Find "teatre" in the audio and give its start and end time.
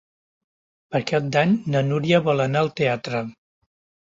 2.83-3.21